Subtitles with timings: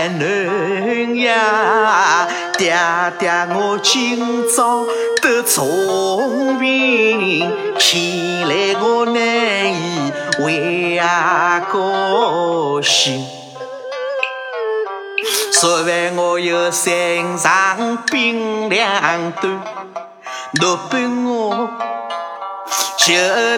[0.00, 2.74] 儿女呀，爹
[3.18, 4.86] 爹我今朝
[5.20, 9.14] 得重病，前来我难
[9.74, 10.10] 以
[10.42, 13.26] 为阿高兴。
[15.52, 19.62] 昨晚我又身上冰两段，
[20.58, 21.68] 若伴我
[22.96, 23.12] 就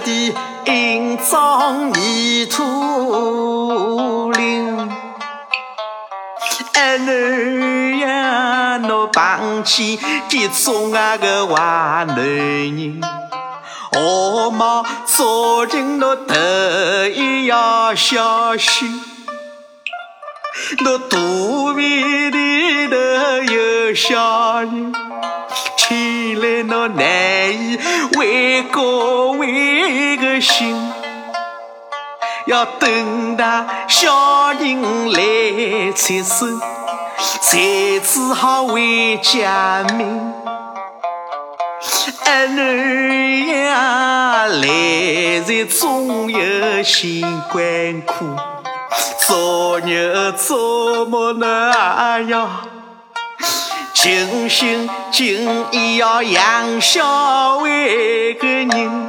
[0.04, 0.34] 地
[0.64, 2.62] 营葬泥土
[6.82, 13.00] 儿呀，侬放弃这种啊个坏男人，
[13.92, 16.34] 何毛做人侬头
[17.14, 19.00] 一要小心，
[20.80, 21.82] 侬肚皮
[22.30, 22.96] 里头
[23.52, 24.92] 有小人，
[25.76, 27.04] 起来侬难
[27.52, 27.78] 以
[28.18, 30.91] 为国为个心。
[32.46, 36.46] 要等到小人来接手，
[37.40, 37.58] 才
[38.00, 40.34] 只好回家门。
[42.24, 44.68] 儿女呀，来
[45.46, 48.24] 日总有新关苦，
[49.18, 52.48] 做牛做马那也要
[53.92, 59.01] 尽心尽意要养小为个人。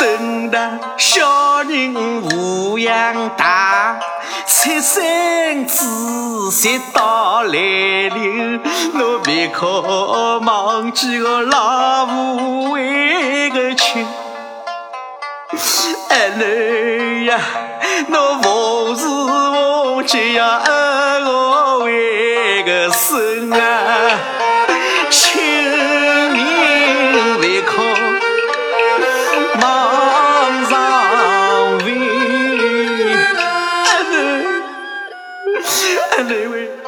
[0.00, 0.58] 等到
[0.96, 4.00] 小人抚养大，
[4.46, 8.62] 出生子息到来临，
[8.94, 14.06] 侬别可忘记我老父为个亲。
[16.08, 17.38] 儿女呀，
[18.08, 21.69] 侬逢时逢节要恩我
[36.18, 36.79] anyway.